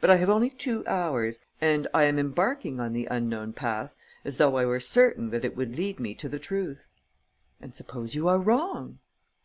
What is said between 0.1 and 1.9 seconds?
I have only two hours; and